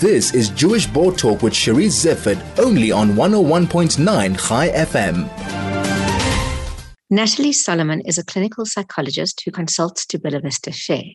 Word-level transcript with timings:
This 0.00 0.34
is 0.34 0.50
Jewish 0.50 0.86
Board 0.86 1.16
Talk 1.16 1.42
with 1.42 1.54
Charisse 1.54 2.04
Zeifert, 2.04 2.38
only 2.58 2.92
on 2.92 3.12
101.9 3.12 3.96
Chai 4.46 4.68
FM. 4.68 5.26
Natalie 7.08 7.52
Solomon 7.52 8.02
is 8.02 8.18
a 8.18 8.24
clinical 8.26 8.66
psychologist 8.66 9.40
who 9.42 9.50
consults 9.50 10.04
to 10.04 10.18
Bella 10.18 10.40
Vista 10.40 10.70
Share. 10.70 11.14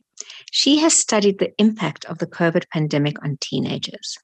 She 0.51 0.79
has 0.79 0.97
studied 0.97 1.37
the 1.37 1.53
impact 1.59 2.05
of 2.05 2.17
the 2.17 2.25
COVID 2.25 2.63
pandemic 2.73 3.23
on 3.23 3.37
teenagers. 3.39 4.17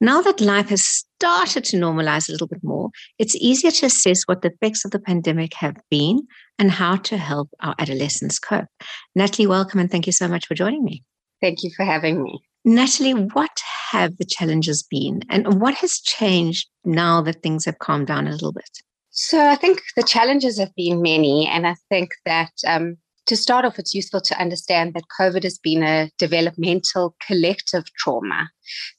Now 0.00 0.22
that 0.22 0.40
life 0.40 0.70
has 0.70 0.86
started 0.86 1.64
to 1.64 1.76
normalize 1.76 2.30
a 2.30 2.32
little 2.32 2.48
bit 2.48 2.64
more, 2.64 2.88
it's 3.18 3.36
easier 3.36 3.72
to 3.72 3.86
assess 3.86 4.22
what 4.22 4.40
the 4.40 4.48
effects 4.48 4.86
of 4.86 4.90
the 4.90 5.00
pandemic 5.00 5.52
have 5.52 5.76
been 5.90 6.26
and 6.58 6.70
how 6.70 6.96
to 6.96 7.18
help 7.18 7.50
our 7.60 7.74
adolescents 7.78 8.38
cope. 8.38 8.68
Natalie, 9.14 9.46
welcome 9.46 9.80
and 9.80 9.90
thank 9.90 10.06
you 10.06 10.14
so 10.14 10.28
much 10.28 10.46
for 10.46 10.54
joining 10.54 10.82
me. 10.82 11.04
Thank 11.42 11.62
you 11.62 11.70
for 11.76 11.84
having 11.84 12.22
me. 12.22 12.40
Natalie, 12.64 13.12
what 13.12 13.60
have 13.90 14.16
the 14.18 14.24
challenges 14.24 14.82
been 14.82 15.22
and 15.30 15.60
what 15.60 15.74
has 15.74 16.00
changed 16.00 16.68
now 16.84 17.20
that 17.22 17.42
things 17.42 17.64
have 17.64 17.78
calmed 17.78 18.06
down 18.06 18.26
a 18.26 18.32
little 18.32 18.52
bit? 18.52 18.70
So, 19.10 19.48
I 19.48 19.56
think 19.56 19.82
the 19.96 20.04
challenges 20.04 20.60
have 20.60 20.72
been 20.76 21.02
many. 21.02 21.48
And 21.48 21.66
I 21.66 21.74
think 21.88 22.10
that 22.24 22.52
um, 22.64 22.98
to 23.26 23.36
start 23.36 23.64
off, 23.64 23.78
it's 23.78 23.94
useful 23.94 24.20
to 24.20 24.40
understand 24.40 24.94
that 24.94 25.04
COVID 25.20 25.42
has 25.42 25.58
been 25.58 25.82
a 25.82 26.10
developmental 26.18 27.16
collective 27.26 27.84
trauma. 27.98 28.48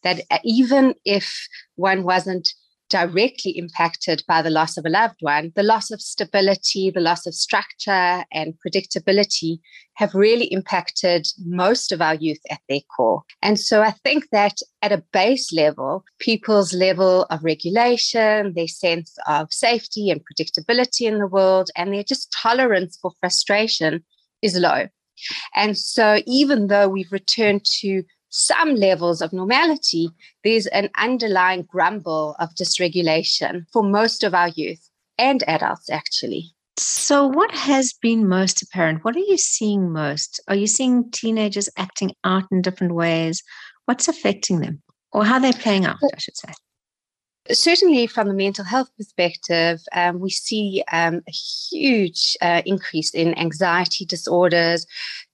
That 0.03 0.21
uh, 0.30 0.39
even 0.44 0.94
if 1.05 1.47
one 1.75 2.03
wasn't 2.03 2.49
directly 2.89 3.52
impacted 3.57 4.23
by 4.27 4.41
the 4.41 4.49
loss 4.49 4.77
of 4.77 4.85
a 4.85 4.89
loved 4.89 5.17
one, 5.20 5.52
the 5.55 5.63
loss 5.63 5.91
of 5.91 6.02
stability, 6.02 6.89
the 6.89 6.99
loss 6.99 7.25
of 7.25 7.34
structure 7.34 8.23
and 8.31 8.53
predictability 8.66 9.59
have 9.95 10.16
really 10.16 10.45
impacted 10.45 11.27
most 11.45 11.91
of 11.91 12.02
our 12.02 12.16
youth 12.16 12.39
at 12.49 12.59
their 12.70 12.80
core. 12.95 13.21
And 13.41 13.59
so 13.59 13.81
I 13.81 13.91
think 13.91 14.30
that 14.31 14.57
at 14.81 14.91
a 14.91 15.03
base 15.11 15.53
level, 15.53 16.03
people's 16.19 16.73
level 16.73 17.23
of 17.30 17.44
regulation, 17.44 18.53
their 18.55 18.67
sense 18.67 19.16
of 19.27 19.52
safety 19.52 20.09
and 20.09 20.21
predictability 20.21 21.02
in 21.02 21.19
the 21.19 21.27
world, 21.27 21.69
and 21.75 21.94
their 21.94 22.03
just 22.03 22.33
tolerance 22.42 22.97
for 23.02 23.11
frustration 23.19 24.03
is 24.42 24.55
low. 24.55 24.88
And 25.53 25.77
so 25.77 26.21
even 26.25 26.67
though 26.67 26.88
we've 26.88 27.11
returned 27.11 27.66
to 27.81 28.03
some 28.30 28.75
levels 28.75 29.22
of 29.22 29.33
normality, 29.33 30.09
there's 30.44 30.67
an 30.67 30.89
underlying 30.97 31.63
grumble 31.63 32.36
of 32.39 32.53
dysregulation 32.55 33.66
for 33.71 33.83
most 33.83 34.23
of 34.23 34.33
our 34.33 34.49
youth 34.49 34.89
and 35.17 35.44
adults, 35.47 35.89
actually. 35.89 36.53
So, 36.77 37.27
what 37.27 37.52
has 37.52 37.94
been 37.94 38.27
most 38.27 38.61
apparent? 38.61 39.03
What 39.03 39.16
are 39.16 39.19
you 39.19 39.38
seeing 39.38 39.91
most? 39.91 40.39
Are 40.47 40.55
you 40.55 40.67
seeing 40.67 41.11
teenagers 41.11 41.67
acting 41.75 42.13
out 42.23 42.44
in 42.52 42.61
different 42.61 42.95
ways? 42.95 43.44
What's 43.86 44.08
affecting 44.08 44.61
them? 44.61 44.81
Or 45.11 45.25
how 45.25 45.39
they're 45.39 45.52
playing 45.52 45.86
out, 45.86 45.97
I 46.03 46.19
should 46.19 46.38
say? 46.38 46.53
certainly 47.52 48.08
from 48.08 48.27
the 48.27 48.33
mental 48.33 48.64
health 48.64 48.89
perspective, 48.97 49.81
um, 49.93 50.19
we 50.19 50.30
see 50.30 50.83
um, 50.91 51.21
a 51.27 51.31
huge 51.31 52.38
uh, 52.41 52.61
increase 52.66 53.14
in 53.14 53.38
anxiety 53.38 54.05
disorders, 54.05 54.86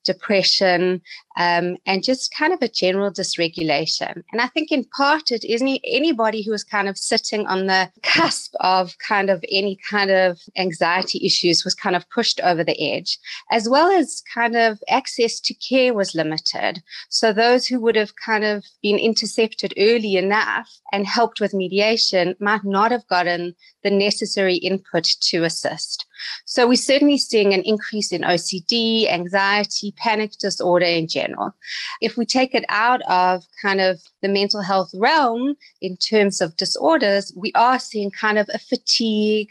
depression, 0.06 1.02
um, 1.38 1.78
and 1.86 2.04
just 2.04 2.34
kind 2.34 2.54
of 2.54 2.62
a 2.62 2.70
general 2.70 3.12
dysregulation. 3.12 4.24
And 4.32 4.42
I 4.42 4.48
think 4.48 4.72
in 4.72 4.86
part 4.86 5.32
it 5.32 5.44
isn't 5.44 5.80
anybody 5.84 6.44
who 6.44 6.54
is 6.54 6.64
kind 6.64 6.88
of 6.88 6.98
sitting 6.98 7.46
on 7.48 7.68
the 7.68 7.92
cusp 8.04 8.54
of 8.62 8.96
kind 9.00 9.30
of 9.30 9.44
any 9.52 9.78
kind 9.90 10.12
of 10.12 10.40
anxiety 10.58 11.26
issues 11.26 11.66
was 11.66 11.76
kind 11.76 11.96
of 11.96 12.10
pushed 12.10 12.40
over 12.42 12.64
the 12.64 12.80
edge, 12.80 13.18
as 13.52 13.68
well 13.68 13.92
as 13.92 14.24
kind 14.34 14.56
of 14.56 14.80
access 14.90 15.40
to 15.42 15.54
care 15.56 15.94
was 15.94 16.16
limited. 16.16 16.82
So 17.10 17.34
those 17.34 17.66
who 17.66 17.80
would 17.82 17.96
have 17.96 18.14
kind 18.24 18.44
of 18.44 18.64
been 18.82 18.98
intercepted 18.98 19.74
early 19.78 20.16
enough 20.16 20.70
and 20.92 21.06
helped 21.06 21.42
with 21.42 21.54
mediation 21.54 22.36
might 22.40 22.64
not 22.64 22.92
have 22.92 23.08
gotten 23.08 23.56
the 23.84 23.92
necessary 23.92 24.56
input 24.56 25.04
to 25.04 25.44
assist. 25.44 26.06
So 26.46 26.68
we're 26.68 26.76
certainly 26.76 27.18
seeing 27.18 27.54
an 27.54 27.62
increase 27.64 28.12
in 28.12 28.22
OCD, 28.22 29.12
anxiety, 29.12 29.94
panic 29.96 30.32
disorder 30.40 30.86
in 30.86 31.08
general. 31.08 31.54
If 32.02 32.18
we 32.18 32.26
take 32.26 32.54
it 32.54 32.66
out 32.70 33.02
of 33.04 33.44
kind 33.62 33.82
of 33.82 34.02
the 34.22 34.30
mental 34.30 34.62
health 34.62 34.92
realm 34.94 35.56
in 35.82 35.98
terms 35.98 36.42
of 36.42 36.58
disorders, 36.58 37.34
we 37.36 37.52
are 37.54 37.80
seeing 37.80 38.12
kind 38.12 38.38
of 38.38 38.50
a 38.54 38.60
fatigue, 38.60 39.50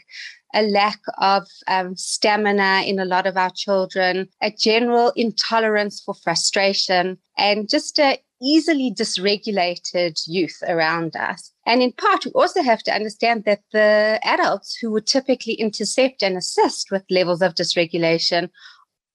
a 0.53 0.63
lack 0.63 0.99
of 1.17 1.47
um, 1.67 1.95
stamina 1.97 2.83
in 2.85 2.99
a 2.99 3.05
lot 3.05 3.27
of 3.27 3.37
our 3.37 3.51
children, 3.51 4.29
a 4.41 4.51
general 4.51 5.11
intolerance 5.15 6.01
for 6.01 6.13
frustration, 6.13 7.17
and 7.37 7.69
just 7.69 7.99
a 7.99 8.19
easily 8.41 8.93
dysregulated 8.93 10.21
youth 10.27 10.61
around 10.67 11.15
us. 11.15 11.51
And 11.65 11.81
in 11.81 11.93
part, 11.93 12.25
we 12.25 12.31
also 12.31 12.61
have 12.61 12.83
to 12.83 12.93
understand 12.93 13.45
that 13.45 13.61
the 13.71 14.19
adults 14.23 14.75
who 14.75 14.91
would 14.91 15.07
typically 15.07 15.53
intercept 15.53 16.21
and 16.21 16.37
assist 16.37 16.91
with 16.91 17.03
levels 17.09 17.41
of 17.41 17.55
dysregulation 17.55 18.49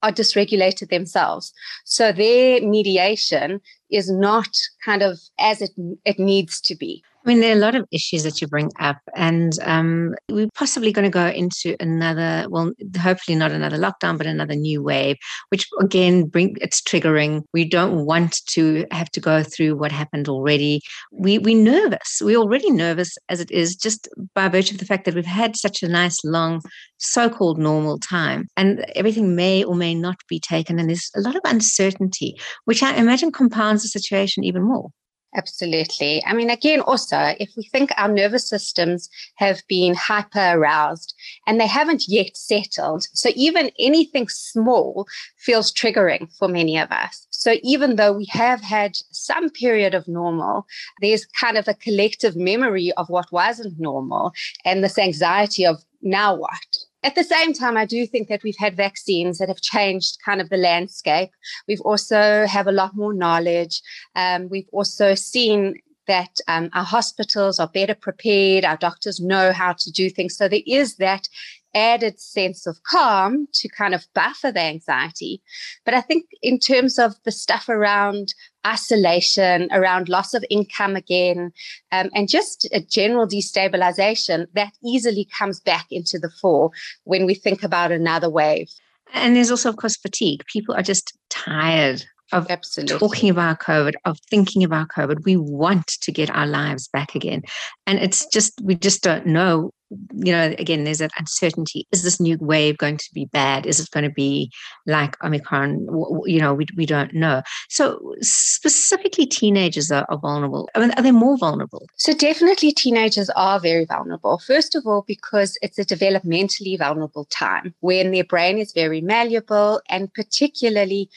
are 0.03 0.13
dysregulated 0.13 0.89
themselves. 0.91 1.53
So 1.85 2.13
their 2.13 2.61
mediation 2.63 3.61
is 3.91 4.11
not 4.11 4.49
kind 4.85 5.03
of 5.03 5.19
as 5.39 5.63
it, 5.63 5.71
it 6.05 6.19
needs 6.19 6.61
to 6.63 6.77
be. 6.77 7.03
I 7.23 7.29
mean, 7.29 7.41
there 7.41 7.51
are 7.51 7.59
a 7.59 7.61
lot 7.61 7.75
of 7.75 7.87
issues 7.93 8.23
that 8.23 8.41
you 8.41 8.47
bring 8.47 8.71
up, 8.81 8.97
and 9.15 9.53
um, 9.65 10.15
we're 10.31 10.49
possibly 10.55 10.91
going 10.91 11.05
to 11.05 11.11
go 11.11 11.27
into 11.27 11.77
another, 11.79 12.47
well, 12.49 12.73
hopefully 12.99 13.37
not 13.37 13.53
another 13.53 13.77
lockdown, 13.77 14.17
but 14.17 14.27
another 14.27 14.55
new 14.55 14.83
wave, 14.83 15.19
which 15.51 15.69
again, 15.81 16.25
bring 16.25 16.57
it's 16.63 16.81
triggering. 16.81 17.43
We 17.53 17.67
don't 17.67 18.07
want 18.07 18.41
to 18.47 18.87
have 18.91 19.11
to 19.11 19.21
go 19.21 19.43
through 19.43 19.77
what 19.77 19.93
happened 19.93 20.31
already. 20.31 20.81
We 21.13 21.39
we 21.39 21.53
nervous. 21.53 22.23
We're 22.23 22.39
already 22.39 22.71
nervous 22.71 23.19
as 23.29 23.39
it 23.39 23.51
is, 23.51 23.77
just 23.77 24.09
by 24.35 24.49
virtue 24.49 24.77
of 24.77 24.81
the 24.81 24.87
fact 24.87 25.05
that 25.05 25.15
we've 25.15 25.27
had 25.27 25.57
such 25.57 25.83
a 25.83 25.89
nice 25.89 26.25
long, 26.25 26.63
so-called 26.97 27.59
normal 27.59 27.99
time, 27.99 28.49
and 28.57 28.81
everything 28.97 29.37
may 29.37 29.63
or 29.63 29.75
may 29.75 29.95
not 29.95 30.17
be 30.27 30.41
taken, 30.41 30.79
and 30.79 30.89
there's 30.89 31.11
a 31.15 31.21
lot 31.21 31.37
of 31.37 31.43
uncertainty, 31.45 32.35
which 32.65 32.83
I 32.83 32.95
imagine 32.95 33.31
compounds 33.31 33.80
the 33.83 33.89
situation 33.89 34.45
even 34.45 34.63
more. 34.63 34.91
Absolutely. 35.37 36.21
I 36.27 36.33
mean, 36.33 36.51
again, 36.51 36.81
also, 36.81 37.37
if 37.39 37.51
we 37.57 37.63
think 37.63 37.91
our 37.97 38.09
nervous 38.09 38.49
systems 38.49 39.09
have 39.37 39.63
been 39.69 39.95
hyper 39.95 40.59
aroused 40.59 41.15
and 41.47 41.61
they 41.61 41.69
haven't 41.69 42.09
yet 42.09 42.37
settled, 42.37 43.05
so 43.13 43.31
even 43.37 43.71
anything 43.79 44.29
small 44.29 45.07
feels 45.39 45.73
triggering 45.73 46.29
for 46.37 46.49
many 46.49 46.79
of 46.79 46.91
us. 46.91 47.29
So 47.31 47.57
even 47.63 47.95
though 47.95 48.13
we 48.13 48.27
have 48.31 48.61
had 48.61 48.97
some 49.13 49.51
period 49.51 49.95
of 49.95 50.09
normal, 50.09 50.67
there's 51.01 51.27
kind 51.27 51.57
of 51.57 51.69
a 51.69 51.75
collective 51.75 52.35
memory 52.35 52.91
of 52.97 53.09
what 53.09 53.31
wasn't 53.31 53.79
normal 53.79 54.33
and 54.65 54.83
this 54.83 54.99
anxiety 54.99 55.65
of 55.65 55.77
now 56.03 56.35
what? 56.35 56.70
At 57.03 57.15
the 57.15 57.25
same 57.25 57.55
time, 57.55 57.77
I 57.77 57.87
do 57.87 58.07
think 58.07 58.29
that 58.29 58.43
we've 58.43 58.59
had 58.59 58.77
vaccines 58.77 59.39
that 59.39 59.49
have 59.49 59.61
changed 59.61 60.19
kind 60.25 60.41
of 60.41 60.51
the 60.51 60.59
landscape. 60.59 61.31
We've 61.67 61.81
also 61.81 62.47
have 62.47 62.67
a 62.67 62.73
lot 62.73 62.95
more 62.95 63.15
knowledge. 63.15 63.81
Um, 64.15 64.49
we've 64.51 64.69
also 64.73 65.15
seen 65.15 65.81
that 66.07 66.37
um, 66.49 66.69
our 66.75 66.85
hospitals 66.85 67.59
are 67.59 67.69
better 67.69 67.95
prepared. 67.95 68.65
Our 68.65 68.77
doctors 68.77 69.21
know 69.21 69.53
how 69.53 69.73
to 69.75 69.91
do 69.93 70.11
things. 70.11 70.37
So 70.37 70.49
there 70.49 70.61
is 70.67 70.97
that 70.97 71.29
added 71.75 72.21
sense 72.21 72.67
of 72.67 72.83
calm 72.85 73.47
to 73.55 73.69
kind 73.69 73.95
of 73.95 74.07
buffer 74.15 74.51
the 74.51 74.61
anxiety. 74.61 75.41
But 75.85 75.95
I 75.95 76.01
think 76.01 76.27
in 76.43 76.59
terms 76.59 76.99
of 76.99 77.15
the 77.25 77.33
stuff 77.33 77.69
around 77.69 78.35
isolation, 78.67 79.69
around 79.73 80.09
loss 80.09 80.35
of 80.35 80.45
income 80.51 80.97
again, 80.97 81.53
um, 81.93 82.11
and 82.15 82.29
just 82.29 82.69
a 82.73 82.81
general 82.81 83.27
destabilization, 83.27 84.47
that 84.55 84.73
easily 84.85 85.29
comes 85.39 85.61
back 85.61 85.87
into 85.91 86.19
the 86.19 86.31
fore 86.31 86.71
when 87.05 87.27
we 87.27 87.35
think 87.35 87.63
about 87.63 87.93
another 87.93 88.29
wave. 88.29 88.69
And 89.13 89.35
there's 89.35 89.51
also, 89.51 89.69
of 89.69 89.77
course, 89.77 89.97
fatigue. 89.97 90.45
People 90.47 90.75
are 90.75 90.83
just 90.83 91.17
tired 91.31 92.05
of 92.33 92.49
Absolutely. 92.49 92.99
talking 92.99 93.31
about 93.31 93.59
COVID, 93.59 93.95
of 94.05 94.19
thinking 94.31 94.63
about 94.63 94.89
COVID. 94.89 95.25
We 95.25 95.37
want 95.37 95.89
to 95.89 96.13
get 96.13 96.31
our 96.31 96.47
lives 96.47 96.89
back 96.89 97.15
again. 97.15 97.43
And 97.87 97.99
it's 97.99 98.27
just, 98.27 98.61
we 98.63 98.77
just 98.77 99.03
don't 99.03 99.27
know 99.27 99.73
you 100.13 100.33
know, 100.33 100.55
again, 100.59 100.85
there's 100.85 100.99
that 100.99 101.11
uncertainty. 101.19 101.87
Is 101.93 102.03
this 102.03 102.21
new 102.21 102.39
wave 102.41 102.79
going 102.79 102.97
to 102.97 103.09
be 103.13 103.25
bad? 103.27 103.67
Is 103.67 103.81
it 103.81 103.91
going 103.91 104.05
to 104.05 104.11
be 104.11 104.51
like 104.87 105.23
Omicron? 105.23 105.87
You 106.27 106.41
know, 106.41 106.55
we, 106.55 106.67
we 106.77 106.87
don't 106.87 107.13
know. 107.13 107.43
So, 107.69 108.15
specifically, 108.21 109.27
teenagers 109.27 109.91
are, 109.91 110.07
are 110.09 110.19
vulnerable. 110.19 110.69
I 110.75 110.81
mean, 110.81 110.93
are 110.93 111.03
they 111.03 111.11
more 111.11 111.37
vulnerable? 111.37 111.87
So, 111.97 112.13
definitely, 112.13 112.73
teenagers 112.73 113.31
are 113.31 113.59
very 113.59 113.85
vulnerable. 113.85 114.39
First 114.39 114.75
of 114.75 114.87
all, 114.87 115.05
because 115.07 115.59
it's 115.63 115.79
a 115.79 115.85
developmentally 115.85 116.79
vulnerable 116.79 117.25
time 117.27 117.75
when 117.81 118.13
their 118.13 118.25
brain 118.25 118.59
is 118.59 118.73
very 118.73 119.01
malleable 119.01 119.81
and 119.89 120.13
particularly 120.15 121.11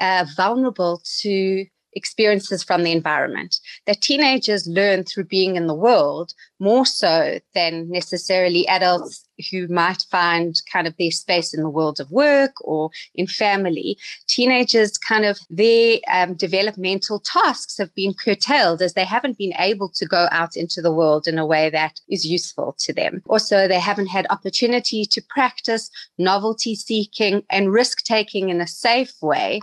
uh, 0.00 0.24
vulnerable 0.36 1.02
to 1.20 1.66
experiences 1.94 2.62
from 2.62 2.82
the 2.82 2.92
environment 2.92 3.58
that 3.86 4.00
teenagers 4.00 4.66
learn 4.66 5.04
through 5.04 5.24
being 5.24 5.56
in 5.56 5.66
the 5.66 5.74
world 5.74 6.32
more 6.58 6.86
so 6.86 7.40
than 7.54 7.90
necessarily 7.90 8.66
adults 8.68 9.26
who 9.50 9.66
might 9.68 10.02
find 10.10 10.60
kind 10.70 10.86
of 10.86 10.96
their 10.98 11.10
space 11.10 11.54
in 11.54 11.62
the 11.62 11.70
world 11.70 11.98
of 11.98 12.10
work 12.10 12.52
or 12.60 12.90
in 13.14 13.26
family. 13.26 13.96
Teenagers 14.26 14.98
kind 14.98 15.24
of 15.24 15.38
their 15.48 15.98
um, 16.12 16.34
developmental 16.34 17.20
tasks 17.20 17.78
have 17.78 17.94
been 17.94 18.12
curtailed 18.14 18.82
as 18.82 18.94
they 18.94 19.04
haven't 19.04 19.38
been 19.38 19.54
able 19.58 19.88
to 19.88 20.06
go 20.06 20.28
out 20.30 20.56
into 20.56 20.82
the 20.82 20.92
world 20.92 21.26
in 21.26 21.38
a 21.38 21.46
way 21.46 21.70
that 21.70 21.98
is 22.08 22.26
useful 22.26 22.74
to 22.78 22.92
them. 22.92 23.22
Also, 23.26 23.66
they 23.66 23.80
haven't 23.80 24.08
had 24.08 24.26
opportunity 24.30 25.04
to 25.06 25.22
practice 25.28 25.90
novelty 26.18 26.74
seeking 26.74 27.42
and 27.50 27.72
risk 27.72 28.04
taking 28.04 28.50
in 28.50 28.60
a 28.60 28.66
safe 28.66 29.14
way 29.22 29.60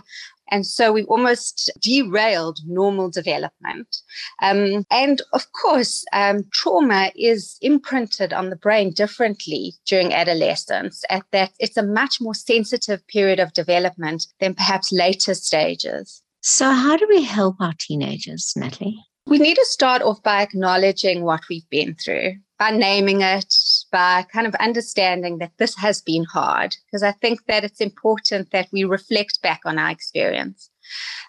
and 0.50 0.66
so 0.66 0.92
we've 0.92 1.08
almost 1.08 1.70
derailed 1.80 2.58
normal 2.66 3.10
development. 3.10 3.96
Um, 4.42 4.84
and 4.90 5.22
of 5.32 5.46
course, 5.52 6.04
um, 6.12 6.44
trauma 6.52 7.12
is 7.16 7.56
imprinted 7.60 8.32
on 8.32 8.50
the 8.50 8.56
brain 8.56 8.92
differently 8.92 9.74
during 9.86 10.12
adolescence, 10.12 11.04
at 11.10 11.24
that 11.32 11.52
it's 11.58 11.76
a 11.76 11.82
much 11.82 12.20
more 12.20 12.34
sensitive 12.34 13.06
period 13.08 13.40
of 13.40 13.52
development 13.52 14.26
than 14.40 14.54
perhaps 14.54 14.92
later 14.92 15.34
stages. 15.34 16.22
So, 16.40 16.70
how 16.70 16.96
do 16.96 17.06
we 17.08 17.22
help 17.22 17.56
our 17.60 17.74
teenagers, 17.78 18.52
Natalie? 18.56 19.04
We 19.26 19.38
need 19.38 19.56
to 19.56 19.66
start 19.66 20.00
off 20.00 20.22
by 20.22 20.40
acknowledging 20.40 21.22
what 21.22 21.42
we've 21.50 21.68
been 21.68 21.94
through, 22.02 22.36
by 22.58 22.70
naming 22.70 23.20
it, 23.20 23.52
by 23.90 24.24
kind 24.32 24.46
of 24.46 24.54
understanding 24.56 25.38
that 25.38 25.52
this 25.58 25.76
has 25.76 26.00
been 26.00 26.24
hard, 26.24 26.76
because 26.86 27.02
I 27.02 27.12
think 27.12 27.46
that 27.46 27.64
it's 27.64 27.80
important 27.80 28.50
that 28.50 28.68
we 28.72 28.84
reflect 28.84 29.40
back 29.42 29.60
on 29.64 29.78
our 29.78 29.90
experience. 29.90 30.70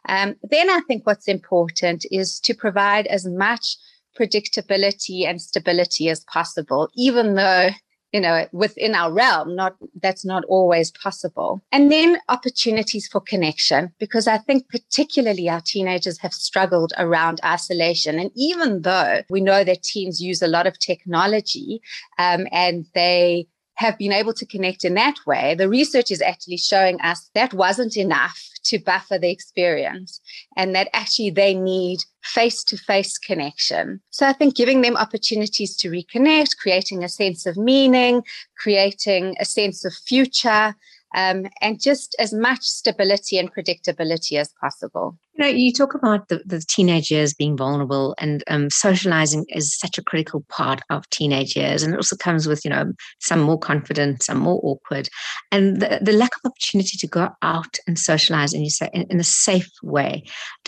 Um, 0.08 0.36
then 0.44 0.70
I 0.70 0.82
think 0.88 1.06
what's 1.06 1.28
important 1.28 2.06
is 2.12 2.40
to 2.42 2.54
provide 2.54 3.08
as 3.08 3.26
much 3.26 3.78
predictability 4.18 5.26
and 5.26 5.42
stability 5.42 6.10
as 6.10 6.26
possible, 6.26 6.90
even 6.96 7.36
though 7.36 7.70
you 8.12 8.20
know 8.22 8.48
within 8.52 8.96
our 8.96 9.12
realm 9.12 9.56
not 9.56 9.76
that's 10.02 10.26
not 10.26 10.44
always 10.46 10.92
possible. 10.92 11.62
And 11.72 11.92
then 11.92 12.20
opportunities 12.30 13.08
for 13.08 13.22
connection 13.22 13.92
because 14.00 14.28
i 14.28 14.38
think 14.38 14.68
particularly 14.70 15.50
our 15.50 15.62
teenagers 15.62 16.20
have 16.20 16.34
struggled 16.34 16.94
around 16.98 17.40
isolation. 17.44 18.20
And 18.20 18.32
even 18.36 18.82
though 18.82 19.22
we 19.30 19.42
know 19.42 19.64
that 19.64 19.84
teens 19.84 20.22
use 20.22 20.42
a 20.42 20.48
lot 20.48 20.68
of 20.68 20.80
technology 20.80 21.82
um, 22.18 22.48
and 22.52 22.86
they 22.94 23.48
have 23.80 23.98
been 23.98 24.12
able 24.12 24.34
to 24.34 24.46
connect 24.46 24.84
in 24.84 24.94
that 24.94 25.16
way, 25.26 25.56
the 25.56 25.70
research 25.70 26.12
is 26.12 26.22
actually 26.22 26.58
showing 26.58 27.00
us 27.00 27.30
that 27.34 27.54
wasn't 27.54 27.96
enough 27.96 28.38
to 28.66 28.78
buffer 28.78 29.18
the 29.18 29.32
experience 29.32 30.20
and 30.58 30.76
that 30.76 30.90
actually 30.92 31.30
they 31.30 31.54
need 31.54 32.00
face 32.22 32.62
to 32.62 32.76
face 32.76 33.18
connection. 33.18 34.02
So 34.10 34.28
I 34.28 34.34
think 34.34 34.58
giving 34.58 34.82
them 34.82 34.98
opportunities 34.98 35.78
to 35.78 35.90
reconnect, 35.90 36.58
creating 36.58 37.06
a 37.06 37.10
sense 37.10 37.46
of 37.46 37.56
meaning, 37.56 38.22
creating 38.58 39.38
a 39.40 39.46
sense 39.46 39.86
of 39.86 39.94
future, 39.94 40.76
um, 41.16 41.48
and 41.62 41.82
just 41.82 42.16
as 42.20 42.34
much 42.34 42.62
stability 42.62 43.38
and 43.38 43.54
predictability 43.54 44.40
as 44.40 44.52
possible. 44.60 45.18
You 45.34 45.46
know, 45.46 45.52
you 45.52 45.72
talk 45.72 45.94
about 45.94 46.28
the, 46.28 46.42
the 46.46 46.60
teenage 46.60 47.10
years 47.10 47.34
being 47.34 47.56
vulnerable, 47.56 48.14
and 48.20 48.44
um, 48.48 48.70
socializing 48.70 49.46
is 49.50 49.78
such 49.78 49.98
a 49.98 50.04
critical 50.04 50.44
part 50.50 50.82
of 50.90 51.10
teenage 51.10 51.56
years. 51.56 51.82
And 51.82 51.94
it 51.94 51.98
also 51.98 52.18
comes 52.18 52.48
with, 52.48 52.66
you 52.66 52.70
know, 52.70 52.92
some 53.20 53.40
more 53.40 53.58
confident, 53.58 54.22
some 54.24 54.40
more 54.40 54.60
awkward, 54.64 55.10
and 55.52 55.82
the, 55.82 56.00
the 56.02 56.12
lack 56.12 56.32
of 56.36 56.52
opportunity 56.52 56.98
to 56.98 57.08
go 57.08 57.30
out 57.42 57.78
and 57.88 57.98
socialize, 57.98 58.54
and 58.54 58.64
you 58.64 58.70
say 58.70 58.90
in, 58.94 59.04
in 59.10 59.20
a 59.20 59.24
safe 59.24 59.70
way. 59.82 60.24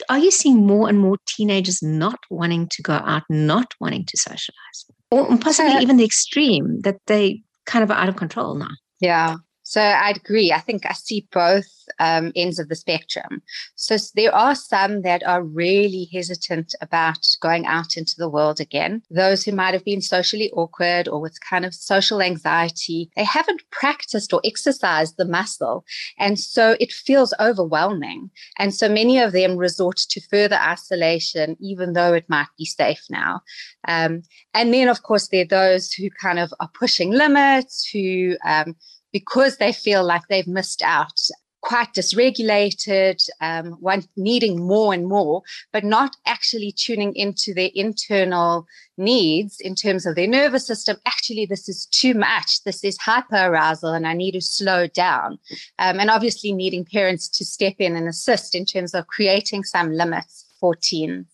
Are 0.10 0.20
you 0.20 0.32
seeing 0.32 0.66
more 0.66 0.88
and 0.88 1.00
more 1.00 1.18
teenagers 1.28 1.84
not 1.84 2.20
wanting 2.30 2.68
to 2.70 2.82
go 2.82 2.94
out, 2.94 3.24
not 3.30 3.74
wanting 3.80 4.06
to 4.06 4.18
socialize, 4.18 4.86
or 5.12 5.38
possibly 5.38 5.74
uh, 5.74 5.82
even 5.82 5.98
the 5.98 6.06
extreme 6.06 6.80
that 6.82 6.98
they 7.08 7.42
kind 7.66 7.84
of 7.84 7.92
are 7.92 7.98
out 7.98 8.10
of 8.10 8.16
control 8.16 8.56
now? 8.56 8.72
Yeah, 9.02 9.36
so 9.71 9.79
I'd 9.79 10.18
agree. 10.18 10.51
I 10.51 10.59
think 10.59 10.85
I 10.85 10.91
see 10.91 11.29
both 11.31 11.65
um, 11.97 12.33
ends 12.35 12.59
of 12.59 12.68
the 12.68 12.75
spectrum. 12.75 13.41
So 13.75 13.95
there 14.15 14.35
are 14.35 14.53
some 14.53 15.01
that 15.03 15.25
are 15.25 15.41
really 15.44 16.09
hesitant 16.12 16.75
about 16.81 17.25
going 17.41 17.65
out 17.65 17.95
into 17.95 18.15
the 18.18 18.27
world 18.27 18.59
again. 18.59 19.01
Those 19.09 19.45
who 19.45 19.53
might 19.53 19.73
have 19.73 19.85
been 19.85 20.01
socially 20.01 20.51
awkward 20.51 21.07
or 21.07 21.21
with 21.21 21.39
kind 21.50 21.63
of 21.63 21.73
social 21.73 22.21
anxiety, 22.21 23.12
they 23.15 23.23
haven't 23.23 23.62
practiced 23.71 24.33
or 24.33 24.41
exercised 24.44 25.15
the 25.15 25.23
muscle. 25.23 25.85
And 26.19 26.38
so 26.38 26.75
it 26.81 26.91
feels 26.91 27.33
overwhelming. 27.39 28.29
And 28.59 28.75
so 28.75 28.89
many 28.89 29.19
of 29.19 29.31
them 29.31 29.56
resort 29.56 29.95
to 30.09 30.27
further 30.29 30.57
isolation, 30.57 31.56
even 31.62 31.94
though 31.94 32.13
it 32.13 32.25
might 32.27 32.50
be 32.57 32.65
safe 32.65 33.06
now. 33.09 33.39
Um, 33.88 34.23
and 34.53 34.73
then, 34.73 34.89
of 34.89 35.03
course, 35.03 35.29
there 35.29 35.44
are 35.44 35.45
those 35.45 35.94
who 35.94 36.09
kind 36.09 36.39
of 36.39 36.53
are 36.59 36.69
pushing 36.77 37.12
limits, 37.12 37.89
who 37.94 38.35
um, 38.45 38.75
because 39.12 39.58
they 39.58 39.74
feel 39.74 40.04
like 40.04 40.28
they've 40.28 40.48
missed 40.48 40.81
out 40.81 41.19
quite 41.62 41.94
dysregulated, 41.94 43.24
um, 43.40 43.74
one 43.74 44.04
needing 44.18 44.66
more 44.66 44.94
and 44.94 45.08
more, 45.08 45.44
but 45.72 45.84
not 45.84 46.16
actually 46.25 46.72
tuning 46.72 47.16
into 47.16 47.54
their 47.54 47.69
internal 47.74 48.66
needs 48.98 49.60
in 49.60 49.75
terms 49.75 50.06
of 50.06 50.16
their 50.16 50.28
nervous 50.28 50.66
system. 50.66 50.98
Actually, 51.06 51.46
this 51.46 51.69
is 51.69 51.86
too 51.86 52.13
much. 52.13 52.63
This 52.63 52.84
is 52.84 52.98
hyperarousal, 52.98 53.96
and 53.96 54.08
I 54.08 54.13
need 54.13 54.31
to 54.34 54.42
slow 54.42 54.88
down. 54.88 55.38
Um, 55.80 56.00
and 56.00 56.10
obviously, 56.10 56.52
needing 56.52 56.86
parents 56.86 57.30
to 57.30 57.46
step 57.46 57.75
in 57.80 57.96
and 57.96 58.07
assist 58.07 58.56
in 58.56 58.66
terms 58.66 58.94
of 58.94 59.07
creating 59.07 59.64
some 59.64 59.94
limits 59.94 60.46
for 60.60 60.75
teens. 60.75 61.31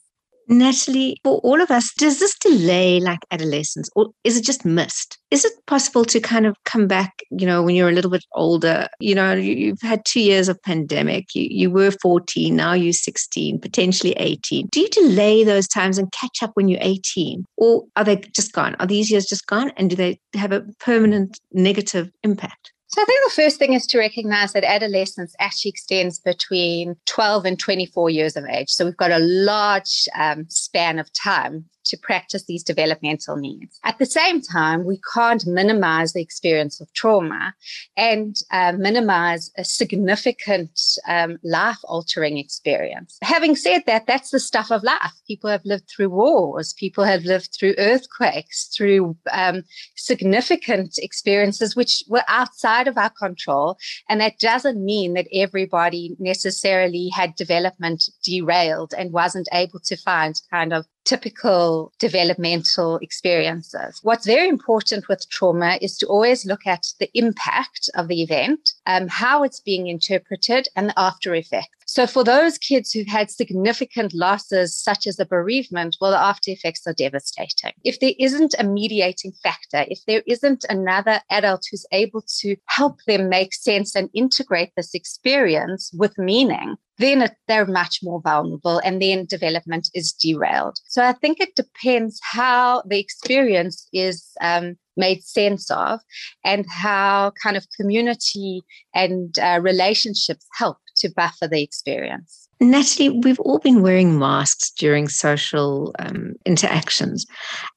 Natalie, 0.47 1.17
for 1.23 1.39
all 1.39 1.61
of 1.61 1.71
us, 1.71 1.93
does 1.97 2.19
this 2.19 2.37
delay 2.39 2.99
like 2.99 3.19
adolescence 3.31 3.89
or 3.95 4.07
is 4.23 4.37
it 4.37 4.43
just 4.43 4.65
missed? 4.65 5.17
Is 5.29 5.43
it 5.43 5.53
possible 5.65 6.05
to 6.05 6.19
kind 6.21 6.45
of 6.45 6.55
come 6.63 6.87
back, 6.87 7.11
you 7.31 7.45
know, 7.45 7.61
when 7.61 7.75
you're 7.75 7.89
a 7.89 7.93
little 7.93 8.11
bit 8.11 8.23
older? 8.33 8.87
You 8.99 9.15
know, 9.15 9.33
you've 9.33 9.81
had 9.81 10.05
two 10.05 10.21
years 10.21 10.47
of 10.47 10.61
pandemic, 10.63 11.35
you, 11.35 11.47
you 11.49 11.69
were 11.69 11.91
14, 12.01 12.55
now 12.55 12.73
you're 12.73 12.93
16, 12.93 13.59
potentially 13.59 14.13
18. 14.13 14.67
Do 14.71 14.79
you 14.79 14.89
delay 14.89 15.43
those 15.43 15.67
times 15.67 15.97
and 15.97 16.11
catch 16.13 16.41
up 16.41 16.51
when 16.53 16.69
you're 16.69 16.79
18? 16.81 17.43
Or 17.57 17.83
are 17.97 18.05
they 18.05 18.15
just 18.33 18.53
gone? 18.53 18.75
Are 18.79 18.87
these 18.87 19.11
years 19.11 19.25
just 19.25 19.47
gone? 19.47 19.71
And 19.75 19.89
do 19.89 19.95
they 19.97 20.19
have 20.33 20.53
a 20.53 20.61
permanent 20.79 21.39
negative 21.51 22.09
impact? 22.23 22.71
So 22.97 23.03
I 23.03 23.05
think 23.05 23.19
the 23.25 23.43
first 23.43 23.59
thing 23.59 23.73
is 23.73 23.85
to 23.87 23.99
recognize 23.99 24.53
that 24.53 24.63
adolescence 24.63 25.35
actually 25.37 25.69
extends 25.69 26.17
between 26.17 26.95
12 27.05 27.45
and 27.45 27.59
24 27.59 28.09
years 28.09 28.35
of 28.35 28.45
age. 28.45 28.71
So 28.71 28.85
we've 28.85 28.97
got 28.97 29.11
a 29.11 29.19
large 29.19 30.09
um, 30.17 30.47
span 30.49 30.97
of 30.97 31.13
time 31.13 31.65
to 31.89 31.97
practice 31.97 32.45
these 32.45 32.63
developmental 32.63 33.35
needs. 33.35 33.79
At 33.83 33.99
the 33.99 34.05
same 34.05 34.41
time, 34.41 34.85
we 34.85 34.99
can't 35.13 35.45
minimize 35.45 36.13
the 36.13 36.21
experience 36.21 36.79
of 36.81 36.91
trauma 36.93 37.53
and 37.95 38.35
uh, 38.51 38.73
minimize 38.73 39.51
a 39.57 39.63
significant 39.63 40.79
um, 41.07 41.37
life 41.43 41.79
altering 41.83 42.37
experience. 42.37 43.17
Having 43.21 43.55
said 43.55 43.83
that, 43.85 44.07
that's 44.07 44.31
the 44.31 44.39
stuff 44.39 44.71
of 44.71 44.83
life. 44.83 45.13
People 45.27 45.49
have 45.49 45.65
lived 45.65 45.89
through 45.89 46.09
wars, 46.09 46.73
people 46.73 47.03
have 47.03 47.23
lived 47.23 47.49
through 47.57 47.75
earthquakes, 47.77 48.65
through 48.75 49.15
um, 49.31 49.63
significant 49.95 50.97
experiences 50.97 51.75
which 51.75 52.03
were 52.07 52.23
outside 52.27 52.87
of 52.87 52.97
our 52.97 53.11
control. 53.11 53.77
And 54.09 54.21
that 54.21 54.39
doesn't 54.39 54.83
mean 54.83 55.13
that 55.13 55.27
everybody 55.33 56.15
necessarily 56.19 57.09
had 57.13 57.35
development 57.35 58.09
derailed 58.23 58.93
and 58.97 59.11
wasn't 59.11 59.47
able 59.53 59.79
to 59.81 59.97
find 59.97 60.39
kind 60.51 60.73
of 60.73 60.85
typical 61.07 61.93
developmental 61.99 62.97
experiences. 62.97 63.99
What's 64.03 64.25
very 64.25 64.49
important 64.49 65.07
with 65.07 65.29
trauma 65.29 65.79
is 65.81 65.97
to 65.99 66.05
always 66.07 66.45
look 66.45 66.67
at 66.67 66.85
the 66.99 67.09
impact 67.13 67.89
of 67.95 68.09
the 68.09 68.21
event, 68.21 68.73
um, 68.85 69.07
how 69.07 69.43
it's 69.43 69.61
being 69.61 69.87
interpreted, 69.87 70.67
and 70.75 70.89
the 70.89 70.99
after 70.99 71.33
effects. 71.33 71.76
So, 71.89 72.05
for 72.05 72.21
those 72.21 72.57
kids 72.57 72.91
who've 72.91 73.07
had 73.07 73.31
significant 73.31 74.13
losses, 74.13 74.77
such 74.77 75.07
as 75.07 75.19
a 75.19 75.25
bereavement, 75.25 75.95
well, 76.01 76.11
the 76.11 76.19
after 76.19 76.51
effects 76.51 76.85
are 76.85 76.93
devastating. 76.93 77.71
If 77.85 78.01
there 78.01 78.11
isn't 78.19 78.55
a 78.59 78.65
mediating 78.65 79.31
factor, 79.41 79.85
if 79.87 79.99
there 80.05 80.21
isn't 80.27 80.65
another 80.69 81.21
adult 81.31 81.63
who's 81.71 81.85
able 81.93 82.23
to 82.39 82.57
help 82.65 82.99
them 83.07 83.29
make 83.29 83.53
sense 83.53 83.95
and 83.95 84.09
integrate 84.13 84.73
this 84.75 84.93
experience 84.93 85.89
with 85.97 86.17
meaning, 86.17 86.75
then 86.97 87.31
they're 87.47 87.65
much 87.65 87.99
more 88.03 88.19
vulnerable 88.21 88.79
and 88.79 89.01
then 89.01 89.25
development 89.25 89.89
is 89.93 90.11
derailed. 90.11 90.77
So 90.87 91.05
I 91.05 91.13
think 91.13 91.39
it 91.39 91.55
depends 91.55 92.19
how 92.21 92.83
the 92.85 92.99
experience 92.99 93.87
is 93.93 94.25
um, 94.41 94.77
made 94.97 95.23
sense 95.23 95.71
of 95.71 96.01
and 96.43 96.65
how 96.69 97.31
kind 97.41 97.55
of 97.55 97.65
community 97.79 98.61
and 98.93 99.37
uh, 99.39 99.59
relationships 99.61 100.45
help 100.57 100.79
to 100.99 101.09
buffer 101.09 101.47
the 101.47 101.61
experience. 101.63 102.46
Natalie, 102.59 103.09
we've 103.09 103.39
all 103.41 103.59
been 103.59 103.81
wearing 103.81 104.17
masks 104.17 104.71
during 104.71 105.07
social 105.07 105.93
um, 105.99 106.33
interactions. 106.45 107.25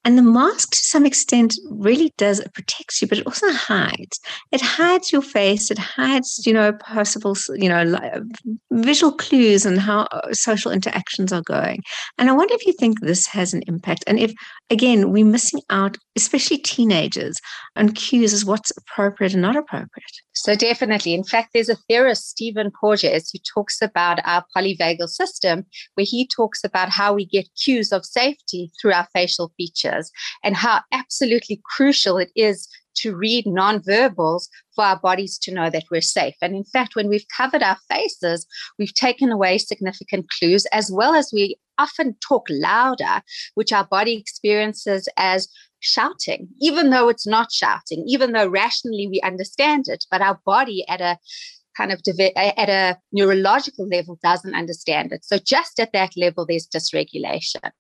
And 0.05 0.17
the 0.17 0.23
mask, 0.23 0.71
to 0.71 0.79
some 0.79 1.05
extent, 1.05 1.55
really 1.71 2.15
does 2.17 2.41
it 2.41 2.55
protects 2.55 3.03
you, 3.03 3.09
but 3.09 3.19
it 3.19 3.27
also 3.27 3.51
hides. 3.53 4.19
It 4.53 4.61
hides 4.63 5.13
your 5.13 5.23
face. 5.23 5.71
It 5.71 5.79
hides, 5.79 6.47
you 6.47 6.53
know, 6.53 6.73
possible, 6.73 7.37
you 7.55 7.69
know, 7.69 7.99
visual 8.71 9.13
clues 9.13 9.67
and 9.67 9.79
how 9.79 10.03
uh, 10.13 10.33
social 10.33 10.73
interactions 10.73 11.33
are 11.33 11.43
going. 11.43 11.83
And 12.19 12.31
I 12.31 12.33
wonder 12.33 12.55
if 12.55 12.67
you 12.67 12.73
think 12.73 13.01
this 13.01 13.27
has 13.27 13.53
an 13.53 13.63
impact. 13.67 14.05
And 14.07 14.19
if, 14.19 14.33
again, 14.71 15.11
we're 15.11 15.25
missing 15.25 15.61
out, 15.69 15.99
especially 16.17 16.59
teenagers, 16.59 17.39
on 17.77 17.91
cues 17.93 18.33
as 18.33 18.45
what's 18.45 18.73
appropriate 18.77 19.35
and 19.35 19.43
not 19.43 19.57
appropriate. 19.57 20.11
So 20.33 20.55
definitely. 20.55 21.13
In 21.13 21.25
fact, 21.25 21.51
there's 21.53 21.69
a 21.69 21.77
theorist, 21.77 22.31
Stephen 22.31 22.71
Porges, 22.81 23.31
who 23.31 23.39
talks 23.55 23.83
about 23.83 24.21
our 24.25 24.45
polyvagal 24.79 25.09
system, 25.09 25.65
where 25.95 26.07
he 26.09 26.27
talks 26.27 26.65
about 26.65 26.89
how 26.89 27.12
we 27.12 27.25
get 27.25 27.49
cues 27.62 27.93
of 27.93 28.05
safety 28.05 28.71
through 28.81 28.93
our 28.93 29.09
facial 29.12 29.53
features 29.57 30.11
and 30.45 30.57
how 30.57 30.81
absolutely 30.93 31.61
crucial 31.65 32.19
it 32.19 32.31
is 32.37 32.69
to 32.97 33.15
read 33.15 33.45
nonverbals 33.47 34.49
for 34.75 34.85
our 34.85 34.99
bodies 34.99 35.39
to 35.39 35.55
know 35.55 35.71
that 35.71 35.85
we're 35.91 36.00
safe. 36.00 36.35
And 36.43 36.55
in 36.55 36.65
fact, 36.65 36.97
when 36.97 37.09
we've 37.09 37.25
covered 37.35 37.62
our 37.62 37.79
faces, 37.89 38.47
we've 38.79 38.95
taken 38.95 39.31
away 39.31 39.59
significant 39.59 40.27
clues, 40.39 40.67
as 40.67 40.91
well 40.93 41.15
as 41.15 41.31
we 41.33 41.57
often 41.79 42.17
talk 42.27 42.47
louder, 42.50 43.23
which 43.55 43.73
our 43.73 43.87
body 43.87 44.17
experiences 44.17 45.09
as 45.17 45.49
shouting, 45.81 46.49
even 46.61 46.91
though 46.91 47.09
it's 47.09 47.27
not 47.27 47.50
shouting, 47.50 48.05
even 48.07 48.33
though 48.33 48.47
rationally 48.47 49.09
we 49.09 49.21
understand 49.23 49.85
it, 49.89 50.05
but 50.11 50.21
our 50.21 50.39
body 50.45 50.85
at 50.89 51.00
a 51.00 51.17
kind 51.81 51.93
of 51.93 52.01
at 52.37 52.69
a 52.69 52.99
neurological 53.13 53.89
level 53.89 54.19
doesn't 54.23 54.55
understand 54.55 55.13
it. 55.13 55.25
So 55.25 55.39
just 55.39 55.81
at 55.81 55.93
that 55.93 56.13
level, 56.17 56.45
there's 56.47 56.69
dysregulation. 56.69 57.71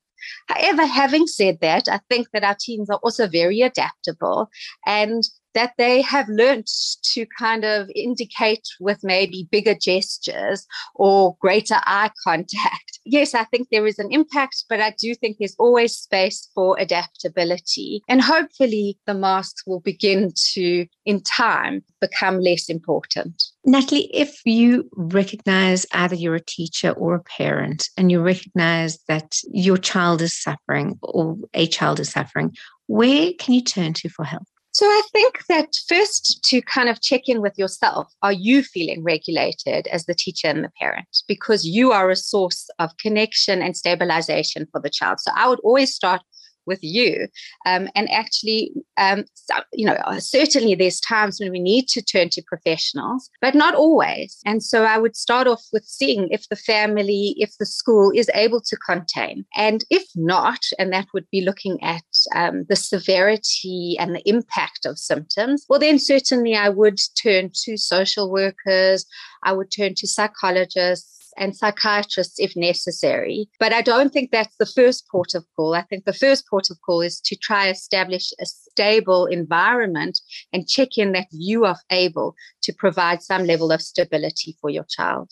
However, 0.48 0.86
having 0.86 1.26
said 1.26 1.58
that, 1.60 1.88
I 1.88 2.00
think 2.08 2.28
that 2.32 2.44
our 2.44 2.56
teens 2.58 2.88
are 2.90 3.00
also 3.02 3.26
very 3.26 3.60
adaptable 3.60 4.50
and 4.86 5.22
that 5.54 5.72
they 5.78 6.02
have 6.02 6.28
learned 6.28 6.66
to 7.14 7.26
kind 7.38 7.64
of 7.64 7.90
indicate 7.94 8.66
with 8.78 8.98
maybe 9.02 9.48
bigger 9.50 9.74
gestures 9.74 10.66
or 10.94 11.36
greater 11.40 11.76
eye 11.86 12.10
contact. 12.24 12.98
Yes, 13.06 13.34
I 13.34 13.44
think 13.44 13.68
there 13.70 13.86
is 13.86 13.98
an 13.98 14.12
impact, 14.12 14.66
but 14.68 14.78
I 14.80 14.94
do 15.00 15.14
think 15.14 15.38
there's 15.38 15.56
always 15.58 15.96
space 15.96 16.48
for 16.54 16.78
adaptability. 16.78 18.02
And 18.08 18.20
hopefully 18.20 18.98
the 19.06 19.14
masks 19.14 19.66
will 19.66 19.80
begin 19.80 20.32
to, 20.52 20.86
in 21.06 21.22
time, 21.22 21.82
become 22.00 22.40
less 22.40 22.68
important. 22.68 23.42
Natalie, 23.64 24.10
if 24.14 24.40
you 24.44 24.88
recognize 24.92 25.86
either 25.92 26.14
you're 26.14 26.36
a 26.36 26.44
teacher 26.44 26.90
or 26.90 27.14
a 27.14 27.22
parent 27.22 27.88
and 27.96 28.12
you 28.12 28.20
recognize 28.20 28.98
that 29.08 29.38
your 29.50 29.78
child 29.78 30.22
is 30.22 30.40
suffering 30.40 30.98
or 31.02 31.36
a 31.54 31.66
child 31.66 32.00
is 32.00 32.10
suffering, 32.10 32.54
where 32.86 33.32
can 33.38 33.54
you 33.54 33.62
turn 33.62 33.94
to 33.94 34.08
for 34.08 34.24
help? 34.24 34.46
So 34.72 34.86
I 34.86 35.02
think 35.12 35.46
that 35.48 35.74
first 35.88 36.44
to 36.44 36.62
kind 36.62 36.88
of 36.88 37.00
check 37.00 37.22
in 37.26 37.42
with 37.42 37.58
yourself, 37.58 38.12
are 38.22 38.32
you 38.32 38.62
feeling 38.62 39.02
regulated 39.02 39.88
as 39.88 40.06
the 40.06 40.14
teacher 40.14 40.46
and 40.46 40.62
the 40.62 40.70
parent? 40.78 41.08
Because 41.26 41.64
you 41.64 41.90
are 41.90 42.08
a 42.08 42.16
source 42.16 42.68
of 42.78 42.96
connection 42.96 43.62
and 43.62 43.76
stabilization 43.76 44.68
for 44.70 44.80
the 44.80 44.90
child. 44.90 45.18
So 45.20 45.32
I 45.34 45.48
would 45.48 45.60
always 45.60 45.92
start 45.92 46.22
with 46.66 46.82
you. 46.82 47.28
Um, 47.66 47.88
and 47.94 48.10
actually, 48.10 48.72
um, 48.96 49.24
so, 49.34 49.54
you 49.72 49.86
know, 49.86 49.94
uh, 50.04 50.20
certainly 50.20 50.74
there's 50.74 51.00
times 51.00 51.40
when 51.40 51.50
we 51.50 51.60
need 51.60 51.88
to 51.88 52.02
turn 52.02 52.28
to 52.30 52.42
professionals, 52.46 53.30
but 53.40 53.54
not 53.54 53.74
always. 53.74 54.38
And 54.44 54.62
so 54.62 54.84
I 54.84 54.98
would 54.98 55.16
start 55.16 55.46
off 55.46 55.62
with 55.72 55.84
seeing 55.84 56.28
if 56.30 56.48
the 56.48 56.56
family, 56.56 57.34
if 57.38 57.56
the 57.58 57.66
school 57.66 58.12
is 58.14 58.30
able 58.34 58.60
to 58.60 58.76
contain. 58.76 59.44
And 59.56 59.84
if 59.90 60.04
not, 60.14 60.60
and 60.78 60.92
that 60.92 61.08
would 61.14 61.28
be 61.30 61.42
looking 61.42 61.82
at 61.82 62.02
um, 62.34 62.64
the 62.68 62.76
severity 62.76 63.96
and 63.98 64.14
the 64.14 64.28
impact 64.28 64.86
of 64.86 64.98
symptoms, 64.98 65.66
well, 65.68 65.80
then 65.80 65.98
certainly 65.98 66.54
I 66.54 66.68
would 66.68 66.98
turn 67.20 67.50
to 67.64 67.76
social 67.76 68.30
workers, 68.30 69.06
I 69.42 69.52
would 69.52 69.70
turn 69.70 69.94
to 69.96 70.06
psychologists 70.06 71.19
and 71.36 71.56
psychiatrists 71.56 72.38
if 72.38 72.54
necessary. 72.56 73.48
But 73.58 73.72
I 73.72 73.82
don't 73.82 74.12
think 74.12 74.30
that's 74.30 74.56
the 74.58 74.66
first 74.66 75.08
port 75.10 75.34
of 75.34 75.44
call. 75.56 75.74
I 75.74 75.82
think 75.82 76.04
the 76.04 76.12
first 76.12 76.48
port 76.48 76.70
of 76.70 76.78
call 76.84 77.00
is 77.00 77.20
to 77.22 77.36
try 77.36 77.68
establish 77.68 78.32
a 78.40 78.46
stable 78.46 79.26
environment 79.26 80.20
and 80.52 80.68
check 80.68 80.98
in 80.98 81.12
that 81.12 81.26
you 81.30 81.64
are 81.64 81.78
able 81.90 82.34
to 82.62 82.72
provide 82.72 83.22
some 83.22 83.44
level 83.44 83.72
of 83.72 83.82
stability 83.82 84.56
for 84.60 84.70
your 84.70 84.86
child. 84.88 85.30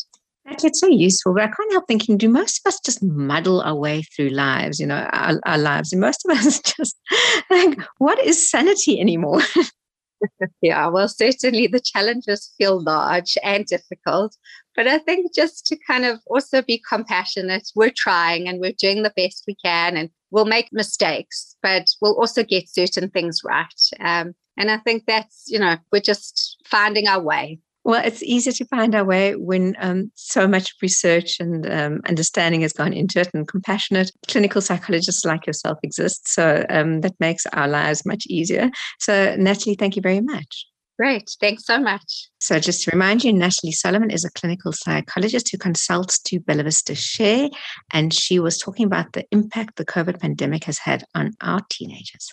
It's 0.50 0.80
so 0.80 0.88
useful, 0.88 1.34
but 1.34 1.42
I 1.42 1.48
can't 1.48 1.72
help 1.72 1.86
thinking: 1.86 2.16
Do 2.16 2.26
most 2.26 2.62
of 2.64 2.70
us 2.70 2.80
just 2.80 3.02
muddle 3.02 3.60
our 3.60 3.74
way 3.74 4.00
through 4.02 4.30
lives? 4.30 4.80
You 4.80 4.86
know, 4.86 5.06
our, 5.12 5.38
our 5.44 5.58
lives, 5.58 5.92
and 5.92 6.00
most 6.00 6.24
of 6.24 6.38
us 6.38 6.58
just 6.76 6.96
like, 7.50 7.78
what 7.98 8.18
is 8.24 8.50
sanity 8.50 8.98
anymore? 8.98 9.42
yeah, 10.62 10.86
well, 10.88 11.08
certainly 11.08 11.66
the 11.66 11.80
challenges 11.80 12.52
feel 12.58 12.82
large 12.82 13.36
and 13.42 13.66
difficult. 13.66 14.36
But 14.78 14.86
I 14.86 14.98
think 14.98 15.34
just 15.34 15.66
to 15.66 15.76
kind 15.88 16.04
of 16.04 16.20
also 16.28 16.62
be 16.62 16.80
compassionate, 16.88 17.68
we're 17.74 17.90
trying 17.90 18.46
and 18.46 18.60
we're 18.60 18.78
doing 18.78 19.02
the 19.02 19.12
best 19.16 19.42
we 19.48 19.56
can 19.56 19.96
and 19.96 20.08
we'll 20.30 20.44
make 20.44 20.68
mistakes, 20.70 21.56
but 21.64 21.86
we'll 22.00 22.16
also 22.16 22.44
get 22.44 22.68
certain 22.68 23.10
things 23.10 23.40
right. 23.44 23.80
Um, 23.98 24.36
and 24.56 24.70
I 24.70 24.76
think 24.76 25.02
that's, 25.04 25.46
you 25.48 25.58
know, 25.58 25.78
we're 25.90 25.98
just 25.98 26.58
finding 26.64 27.08
our 27.08 27.20
way. 27.20 27.58
Well, 27.82 28.04
it's 28.04 28.22
easier 28.22 28.52
to 28.52 28.64
find 28.66 28.94
our 28.94 29.04
way 29.04 29.34
when 29.34 29.74
um, 29.80 30.12
so 30.14 30.46
much 30.46 30.72
research 30.80 31.40
and 31.40 31.68
um, 31.68 32.00
understanding 32.08 32.60
has 32.60 32.72
gone 32.72 32.92
into 32.92 33.18
it, 33.18 33.30
and 33.34 33.48
compassionate 33.48 34.12
clinical 34.28 34.60
psychologists 34.60 35.24
like 35.24 35.44
yourself 35.44 35.78
exist. 35.82 36.28
So 36.28 36.64
um, 36.70 37.00
that 37.00 37.18
makes 37.18 37.46
our 37.46 37.66
lives 37.66 38.06
much 38.06 38.26
easier. 38.28 38.70
So, 39.00 39.34
Natalie, 39.36 39.74
thank 39.74 39.96
you 39.96 40.02
very 40.02 40.20
much. 40.20 40.68
Great. 40.98 41.30
Thanks 41.40 41.64
so 41.64 41.78
much. 41.78 42.28
So, 42.40 42.58
just 42.58 42.82
to 42.82 42.90
remind 42.90 43.22
you, 43.22 43.32
Natalie 43.32 43.70
Solomon 43.70 44.10
is 44.10 44.24
a 44.24 44.30
clinical 44.32 44.72
psychologist 44.72 45.48
who 45.50 45.58
consults 45.58 46.18
to 46.22 46.40
Bella 46.40 46.64
Vista 46.64 46.96
Share, 46.96 47.48
and 47.92 48.12
she 48.12 48.40
was 48.40 48.58
talking 48.58 48.84
about 48.84 49.12
the 49.12 49.24
impact 49.30 49.76
the 49.76 49.84
COVID 49.84 50.18
pandemic 50.18 50.64
has 50.64 50.78
had 50.78 51.04
on 51.14 51.34
our 51.40 51.60
teenagers. 51.70 52.32